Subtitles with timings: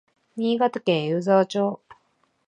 [0.35, 1.79] 新潟県湯沢町